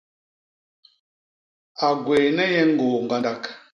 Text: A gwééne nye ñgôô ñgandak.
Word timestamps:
A 1.85 1.87
gwééne 2.03 2.43
nye 2.53 2.63
ñgôô 2.71 2.97
ñgandak. 3.05 3.41